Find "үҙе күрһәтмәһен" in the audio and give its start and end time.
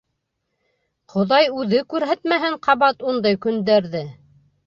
1.63-2.57